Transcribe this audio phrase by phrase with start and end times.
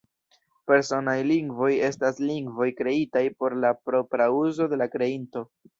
[0.69, 5.51] Personaj lingvoj estas lingvoj kreitaj por la propra uzo de la kreinto.